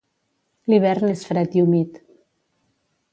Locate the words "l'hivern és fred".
0.71-1.57